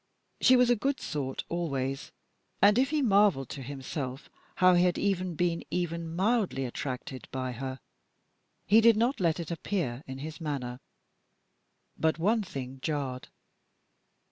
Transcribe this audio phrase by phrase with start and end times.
[0.41, 2.11] She was a good sort always,
[2.59, 7.51] and if he marvelled to himself how he had even been even mildly attracted by
[7.51, 7.79] her,
[8.65, 10.79] he did not let it appear in his manner.
[11.99, 13.27] But one thing jarred.